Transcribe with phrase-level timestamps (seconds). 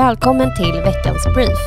[0.00, 1.58] Välkommen till veckans brief.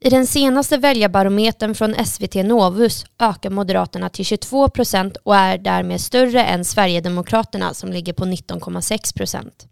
[0.00, 6.00] I den senaste väljarbarometern från SVT Novus ökar Moderaterna till 22 procent och är därmed
[6.00, 9.66] större än Sverigedemokraterna som ligger på 19,6 procent.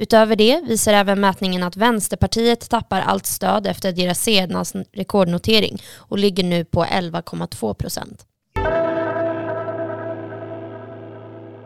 [0.00, 6.18] Utöver det visar även mätningen att Vänsterpartiet tappar allt stöd efter deras senaste rekordnotering och
[6.18, 8.24] ligger nu på 11,2 procent.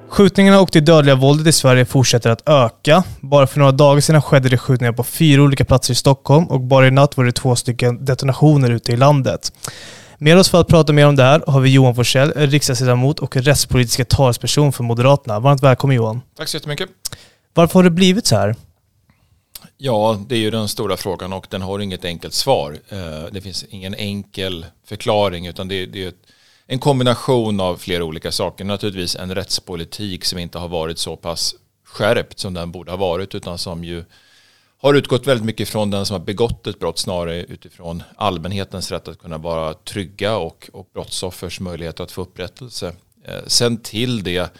[0.08, 3.04] Skjutningarna och det dödliga våldet i Sverige fortsätter att öka.
[3.20, 6.60] Bara för några dagar sedan skedde det skjutningar på fyra olika platser i Stockholm och
[6.60, 9.52] bara i natt var det två stycken detonationer ute i landet.
[10.18, 13.36] Med oss för att prata mer om det här har vi Johan Forssell, riksdagsledamot och
[13.36, 15.40] rättspolitiska talesperson för Moderaterna.
[15.40, 16.20] Varmt välkommen Johan.
[16.36, 16.88] Tack så jättemycket.
[17.54, 18.56] Varför har det blivit så här?
[19.76, 22.78] Ja, det är ju den stora frågan och den har inget enkelt svar.
[22.88, 26.12] Eh, det finns ingen enkel förklaring utan det är
[26.66, 28.64] en kombination av flera olika saker.
[28.64, 33.34] Naturligtvis en rättspolitik som inte har varit så pass skärpt som den borde ha varit
[33.34, 34.04] utan som ju
[34.78, 39.08] har utgått väldigt mycket från den som har begått ett brott snarare utifrån allmänhetens rätt
[39.08, 42.92] att kunna vara trygga och, och brottsoffers möjlighet att få upprättelse.
[43.24, 44.50] Eh, sen till det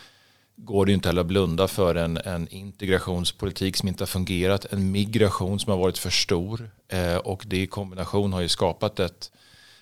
[0.56, 4.90] går det inte heller att blunda för en, en integrationspolitik som inte har fungerat, en
[4.90, 9.30] migration som har varit för stor eh, och det i kombination har ju skapat ett,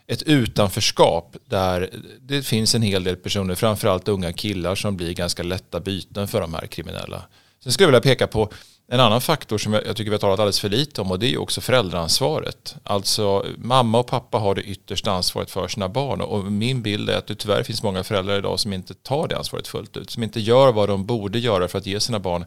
[0.07, 5.43] ett utanförskap där det finns en hel del personer, framförallt unga killar som blir ganska
[5.43, 7.23] lätta byten för de här kriminella.
[7.63, 8.53] Sen skulle jag vilja peka på
[8.93, 11.33] en annan faktor som jag, tycker vi har talat alldeles för lite om och det
[11.33, 12.77] är också föräldraansvaret.
[12.83, 17.17] Alltså mamma och pappa har det yttersta ansvaret för sina barn och min bild är
[17.17, 20.11] att det tyvärr finns många föräldrar idag som inte tar det ansvaret fullt ut.
[20.11, 22.45] Som inte gör vad de borde göra för att ge sina barn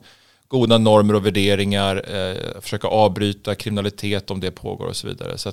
[0.47, 5.38] goda normer och värderingar, eh, försöka avbryta kriminalitet om det pågår och så vidare.
[5.38, 5.52] Så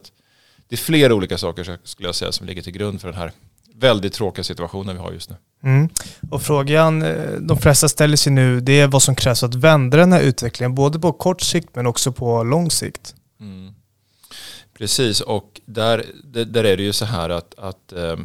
[0.68, 3.32] det är flera olika saker skulle jag säga som ligger till grund för den här
[3.80, 5.36] väldigt tråkiga situationen vi har just nu.
[5.62, 5.88] Mm.
[6.30, 9.54] Och frågan eh, de flesta ställer sig nu det är vad som krävs för att
[9.54, 13.14] vända den här utvecklingen, både på kort sikt men också på lång sikt.
[13.40, 13.74] Mm.
[14.78, 18.16] Precis, och där, där är det ju så här att, att eh,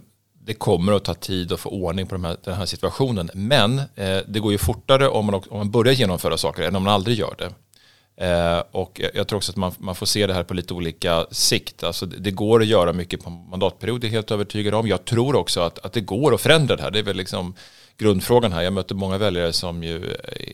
[0.45, 3.29] det kommer att ta tid att få ordning på de här, den här situationen.
[3.33, 6.83] Men eh, det går ju fortare om man, om man börjar genomföra saker än om
[6.83, 7.49] man aldrig gör det.
[8.17, 11.25] Eh, och jag tror också att man, man får se det här på lite olika
[11.31, 11.83] sikt.
[11.83, 14.87] Alltså det, det går att göra mycket på mandatperiod, det är helt övertygad om.
[14.87, 16.91] Jag tror också att, att det går att förändra det här.
[16.91, 17.55] Det är väl liksom
[17.97, 18.61] grundfrågan här.
[18.61, 20.53] Jag möter många väljare som ju eh,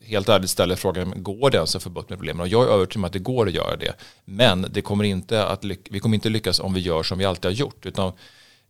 [0.00, 2.40] helt ärligt ställer frågan, går det ens att få bukt med problemen?
[2.40, 3.94] Och jag är övertygad om att det går att göra det.
[4.24, 7.44] Men det kommer inte att vi kommer inte lyckas om vi gör som vi alltid
[7.44, 7.86] har gjort.
[7.86, 8.12] Utan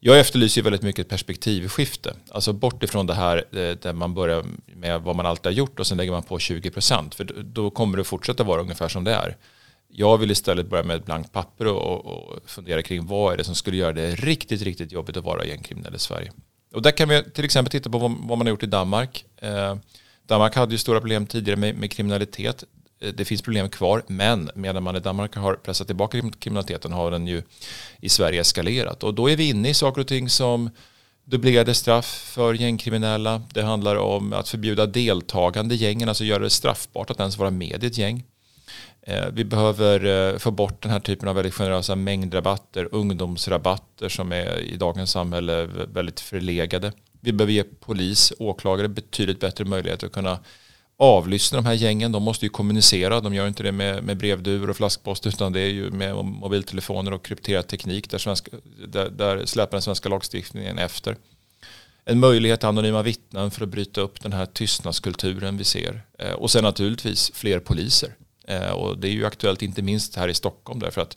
[0.00, 2.16] jag efterlyser väldigt mycket ett perspektivskifte.
[2.30, 5.80] Alltså bort ifrån det här eh, där man börjar med vad man alltid har gjort
[5.80, 7.14] och sen lägger man på 20 procent.
[7.14, 9.36] För då kommer det fortsätta vara ungefär som det är.
[9.88, 13.44] Jag vill istället börja med ett blankt papper och, och fundera kring vad är det
[13.44, 16.32] som skulle göra det riktigt, riktigt jobbigt att vara gängkriminell i Sverige.
[16.74, 19.24] Och där kan vi till exempel titta på vad, vad man har gjort i Danmark.
[19.36, 19.76] Eh,
[20.26, 22.64] Danmark hade ju stora problem tidigare med, med kriminalitet.
[23.00, 27.10] Eh, det finns problem kvar, men medan man i Danmark har pressat tillbaka kriminaliteten har
[27.10, 27.42] den ju
[28.00, 29.02] i Sverige eskalerat.
[29.02, 30.70] Och då är vi inne i saker och ting som
[31.24, 33.42] dubblerade straff för gängkriminella.
[33.54, 37.50] Det handlar om att förbjuda deltagande i gängen, alltså göra det straffbart att ens vara
[37.50, 38.24] med i ett gäng.
[39.02, 44.32] Eh, vi behöver eh, få bort den här typen av väldigt generösa mängdrabatter, ungdomsrabatter som
[44.32, 46.92] är i dagens samhälle väldigt förlegade.
[47.20, 50.38] Vi behöver ge polis, åklagare betydligt bättre möjligheter att kunna
[50.98, 52.12] avlyssna de här gängen.
[52.12, 53.20] De måste ju kommunicera.
[53.20, 57.12] De gör inte det med, med brevduvor och flaskpost utan det är ju med mobiltelefoner
[57.12, 58.50] och krypterad teknik där, svenska,
[58.88, 61.16] där, där släpar den svenska lagstiftningen efter.
[62.04, 66.02] En möjlighet till anonyma vittnen för att bryta upp den här tystnadskulturen vi ser.
[66.18, 68.14] Eh, och sen naturligtvis fler poliser.
[68.48, 71.16] Eh, och det är ju aktuellt inte minst här i Stockholm därför att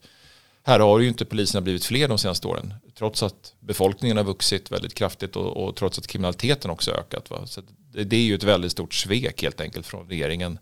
[0.64, 2.74] här har ju inte poliserna blivit fler de senaste åren.
[2.98, 7.30] Trots att befolkningen har vuxit väldigt kraftigt och, och trots att kriminaliteten också ökat.
[7.30, 7.46] Va?
[7.46, 10.58] Så det, är ju ett väldigt stort svek helt enkelt från regeringen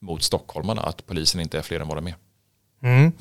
[0.00, 2.14] mot stockholmarna att polisen inte är fler än vad de är.
[2.82, 3.12] Mm.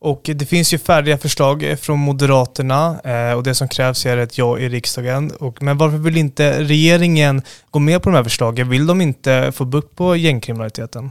[0.00, 4.16] Och det finns ju färdiga förslag eh, från Moderaterna eh, och det som krävs är
[4.16, 5.32] ett ja i riksdagen.
[5.60, 8.68] Men varför vill inte regeringen gå med på de här förslagen?
[8.68, 11.10] Vill de inte få bukt på gängkriminaliteten?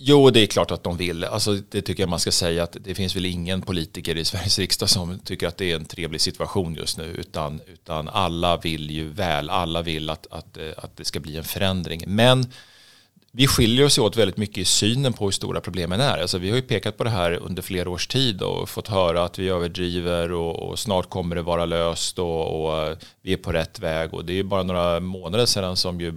[0.00, 1.24] Jo, det är klart att de vill.
[1.24, 4.58] Alltså, det tycker jag man ska säga att det finns väl ingen politiker i Sveriges
[4.58, 7.04] riksdag som tycker att det är en trevlig situation just nu.
[7.04, 11.36] Utan, utan alla vill ju väl, alla vill att, att, eh, att det ska bli
[11.36, 12.04] en förändring.
[12.06, 12.46] Men
[13.32, 16.18] vi skiljer oss åt väldigt mycket i synen på hur stora problemen är.
[16.18, 19.24] Alltså, vi har ju pekat på det här under flera års tid och fått höra
[19.24, 23.36] att vi överdriver och, och snart kommer det vara löst och, och, eh, vi är
[23.36, 24.14] på rätt väg.
[24.14, 26.14] Och det är bara några månader sedan som ju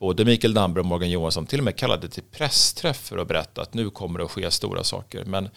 [0.00, 3.62] både Mikael Damberg och Morgan Johansson till och med kallade till pressträff för att berätta
[3.62, 5.24] att nu kommer det att ske stora saker.
[5.24, 5.48] Men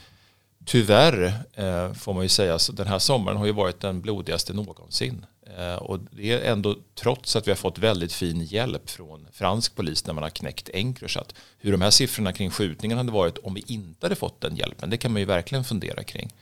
[0.65, 4.53] tyvärr eh, får man ju säga så den här sommaren har ju varit den blodigaste
[4.53, 5.25] någonsin.
[5.57, 9.75] Eh, och det är ändå trots att vi har fått väldigt fin hjälp från fransk
[9.75, 11.35] polis när man har knäckt Encrochat.
[11.57, 14.89] Hur de här siffrorna kring skjutningen hade varit om vi inte hade fått den hjälpen,
[14.89, 16.33] det kan man ju verkligen fundera kring.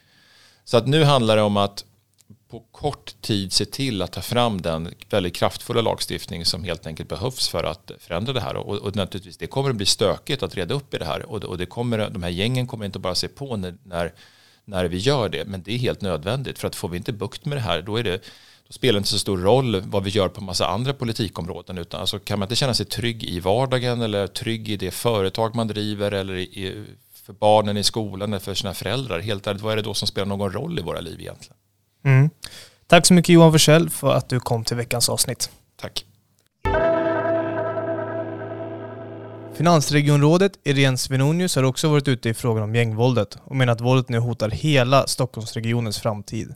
[0.65, 1.85] Så att nu handlar det om att
[2.51, 7.09] på kort tid se till att ta fram den väldigt kraftfulla lagstiftning som helt enkelt
[7.09, 8.55] behövs för att förändra det här.
[8.55, 11.25] Och, och naturligtvis, det kommer att bli stökigt att reda upp i det här.
[11.25, 14.13] Och, och det kommer, de här gängen kommer inte bara se på när, när,
[14.65, 16.59] när vi gör det, men det är helt nödvändigt.
[16.59, 18.17] För att får vi inte bukt med det här, då, är det,
[18.67, 21.77] då spelar det inte så stor roll vad vi gör på massa andra politikområden.
[21.77, 25.55] Utan alltså, kan man inte känna sig trygg i vardagen eller trygg i det företag
[25.55, 29.19] man driver eller i, för barnen i skolan eller för sina föräldrar.
[29.19, 31.60] Helt ärligt, vad är det då som spelar någon roll i våra liv egentligen?
[32.03, 32.29] Mm.
[32.87, 35.49] Tack så mycket Johan Forsell för att du kom till veckans avsnitt.
[35.81, 36.05] Tack.
[39.53, 44.09] Finansregionrådet Irene Svenonius har också varit ute i frågan om gängvåldet och menar att våldet
[44.09, 46.55] nu hotar hela Stockholmsregionens framtid.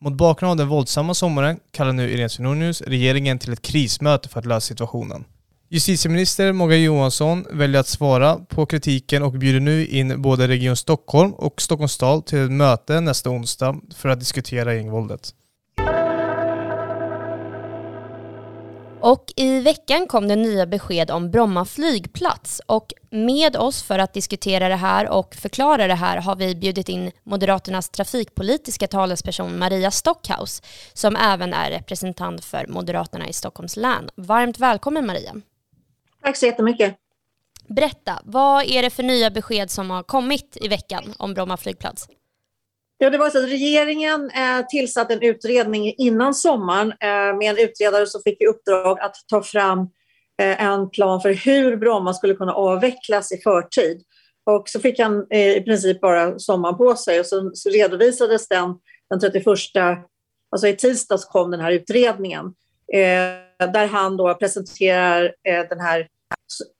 [0.00, 4.38] Mot bakgrund av den våldsamma sommaren kallar nu Irene Svenonius regeringen till ett krismöte för
[4.38, 5.24] att lösa situationen.
[5.72, 11.32] Justitieminister Morgan Johansson väljer att svara på kritiken och bjuder nu in både Region Stockholm
[11.32, 15.34] och Stockholms stad till ett möte nästa onsdag för att diskutera gängvåldet.
[19.00, 24.14] Och i veckan kom det nya besked om Bromma flygplats och med oss för att
[24.14, 29.90] diskutera det här och förklara det här har vi bjudit in Moderaternas trafikpolitiska talesperson Maria
[29.90, 30.62] Stockhaus
[30.92, 34.10] som även är representant för Moderaterna i Stockholms län.
[34.14, 35.34] Varmt välkommen Maria!
[36.22, 36.96] Tack så jättemycket!
[37.68, 42.08] Berätta, vad är det för nya besked som har kommit i veckan om Bromma flygplats?
[42.98, 47.58] Ja, det var så att regeringen eh, tillsatte en utredning innan sommaren eh, med en
[47.58, 49.78] utredare som fick i uppdrag att ta fram
[50.42, 54.02] eh, en plan för hur Bromma skulle kunna avvecklas i förtid.
[54.46, 58.48] Och så fick han eh, i princip bara sommaren på sig och så, så redovisades
[58.48, 58.74] den
[59.10, 59.46] den 31,
[60.50, 62.46] alltså i tisdags kom den här utredningen
[62.92, 66.00] eh, där han då presenterar eh, den här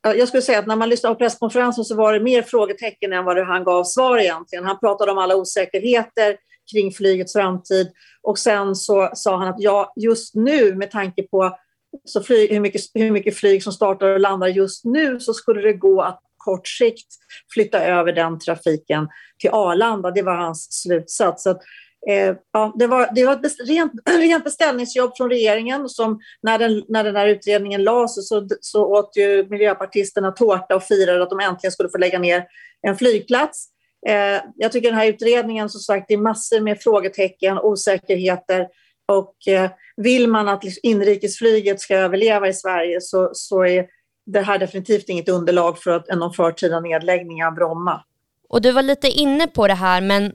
[0.07, 3.13] eh, jag skulle säga att när man lyssnade på presskonferensen så var det mer frågetecken
[3.13, 4.65] än vad han gav svar egentligen.
[4.65, 6.37] Han pratade om alla osäkerheter
[6.71, 7.91] kring flygets framtid
[8.23, 11.57] och sen så sa han att ja, just nu med tanke på
[12.05, 15.61] så flyg, hur, mycket, hur mycket flyg som startar och landar just nu så skulle
[15.61, 17.07] det gå att kort sikt
[17.53, 19.07] flytta över den trafiken
[19.39, 20.11] till Arlanda.
[20.11, 21.43] Det var hans slutsats.
[21.43, 21.59] Så
[22.09, 25.89] Eh, ja, det, var, det var ett rent, rent beställningsjobb från regeringen.
[25.89, 30.83] Som när, den, när den här utredningen lades så, så åt ju miljöpartisterna tårta och
[30.83, 32.45] firade att de äntligen skulle få lägga ner
[32.81, 33.67] en flygplats.
[34.07, 38.67] Eh, jag tycker den här utredningen, som sagt, det är massor med frågetecken, osäkerheter.
[39.07, 43.85] Och eh, vill man att liksom inrikesflyget ska överleva i Sverige så, så är
[44.25, 48.03] det här definitivt inget underlag för att, någon förtida nedläggning av Bromma.
[48.49, 50.33] Och du var lite inne på det här, men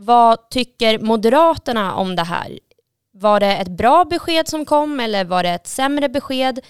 [0.00, 2.58] vad tycker Moderaterna om det här?
[3.12, 6.60] Var det ett bra besked som kom eller var det ett sämre besked?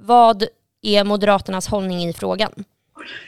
[0.00, 0.44] Vad
[0.82, 2.64] är Moderaternas hållning i frågan?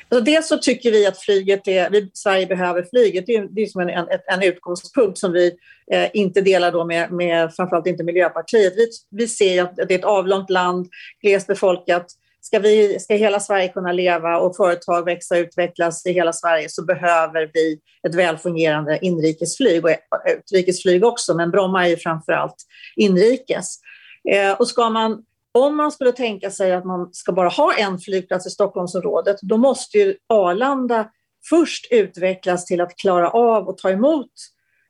[0.08, 3.26] Alltså dels så tycker vi att flyget är, vi, Sverige behöver flyget.
[3.26, 5.52] Det är, det är som en, en, en utgångspunkt som vi
[5.92, 8.72] eh, inte delar då med, med framförallt inte Miljöpartiet.
[8.76, 10.88] Vi, vi ser att det är ett avlångt land,
[11.22, 12.06] glest befolkat
[12.40, 16.68] ska, vi, ska hela Sverige kunna leva och företag växa och utvecklas i hela Sverige
[16.68, 17.78] så behöver vi
[18.08, 19.90] ett välfungerande inrikesflyg och
[20.36, 22.56] utrikesflyg också, men Bromma är ju framför allt
[22.96, 23.76] inrikes.
[24.30, 27.98] Eh, och ska man, om man skulle tänka sig att man ska bara ha en
[27.98, 31.10] flygplats i Stockholmsområdet, då måste ju Arlanda
[31.48, 34.30] först utvecklas till att klara av och ta emot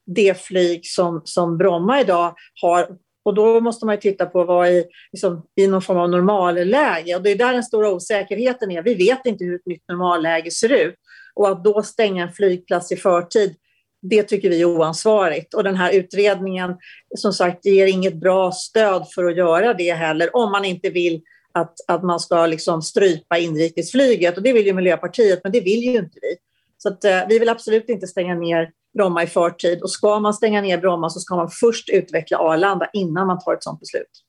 [0.06, 2.88] det flyg som, som Bromma idag har
[3.22, 7.16] och då måste man titta på vad är liksom, i någon form av normalläge.
[7.16, 8.82] Och det är där den stora osäkerheten är.
[8.82, 10.94] Vi vet inte hur ett nytt normalläge ser ut.
[11.34, 13.54] Och att då stänga en flygplats i förtid,
[14.02, 15.54] det tycker vi är oansvarigt.
[15.54, 16.76] Och den här utredningen,
[17.16, 21.22] som sagt, ger inget bra stöd för att göra det heller, om man inte vill
[21.52, 24.36] att, att man ska liksom strypa inrikesflyget.
[24.36, 26.36] Och det vill ju Miljöpartiet, men det vill ju inte vi.
[26.78, 29.82] Så att, eh, vi vill absolut inte stänga ner Bromma i förtid.
[29.82, 33.54] Och ska man stänga ner Bromma så ska man först utveckla Arlanda innan man tar
[33.54, 34.24] ett sådant beslut.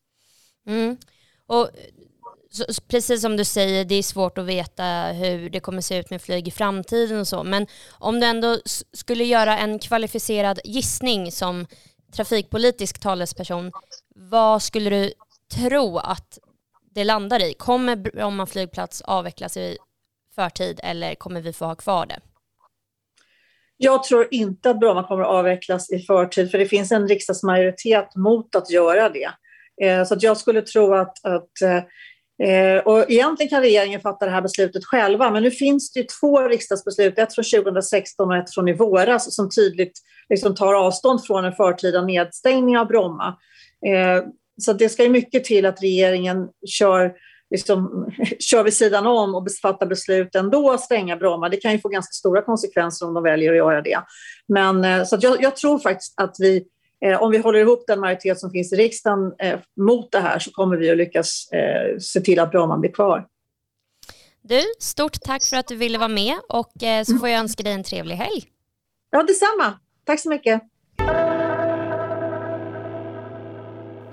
[0.67, 0.97] Mm.
[1.47, 1.69] Och
[2.49, 6.09] så, precis som du säger, det är svårt att veta hur det kommer se ut
[6.09, 7.43] med flyg i framtiden och så.
[7.43, 8.57] Men om du ändå
[8.93, 11.67] skulle göra en kvalificerad gissning som
[12.11, 13.71] trafikpolitisk talesperson,
[14.15, 15.13] vad skulle du
[15.53, 16.39] tro att
[16.95, 17.53] det landar i?
[17.53, 19.77] Kommer Bromma flygplats avvecklas i
[20.35, 22.19] förtid eller kommer vi få ha kvar det?
[23.83, 28.15] Jag tror inte att Bromma kommer att avvecklas i förtid, för det finns en riksdagsmajoritet
[28.15, 29.29] mot att göra det.
[29.85, 31.83] Eh, så att jag skulle tro att, att
[32.43, 36.05] Eh, och egentligen kan regeringen fatta det här beslutet själva, men nu finns det ju
[36.19, 39.91] två riksdagsbeslut, ett från 2016 och ett från i våras, som tydligt
[40.29, 43.37] liksom tar avstånd från en förtida nedstängning av Bromma.
[43.87, 44.23] Eh,
[44.61, 47.13] så det ska ju mycket till att regeringen kör,
[47.51, 51.49] liksom, kör vid sidan om och fattar beslut ändå att stänga Bromma.
[51.49, 53.99] Det kan ju få ganska stora konsekvenser om de väljer att göra det.
[54.47, 56.65] Men, eh, så jag, jag tror faktiskt att vi
[57.05, 60.39] Eh, om vi håller ihop den majoritet som finns i riksdagen eh, mot det här
[60.39, 63.27] så kommer vi att lyckas eh, se till att Bromma blir kvar.
[64.41, 66.71] Du, stort tack för att du ville vara med och
[67.05, 68.43] så får jag önska dig en trevlig helg.
[69.09, 69.79] Ja, detsamma.
[70.05, 70.61] Tack så mycket.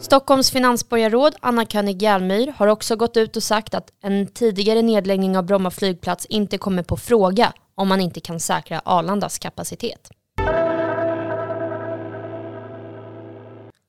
[0.00, 5.38] Stockholms finansborgarråd Anna König Järmyr har också gått ut och sagt att en tidigare nedläggning
[5.38, 10.10] av Bromma flygplats inte kommer på fråga om man inte kan säkra Arlandas kapacitet.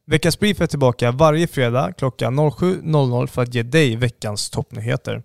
[0.07, 5.23] Veckans Brief är tillbaka varje fredag klockan 07.00 för att ge dig veckans toppnyheter.